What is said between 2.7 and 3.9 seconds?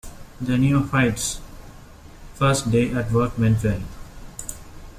day at work went well.